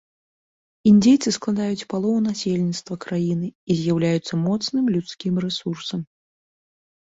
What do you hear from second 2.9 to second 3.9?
краіны і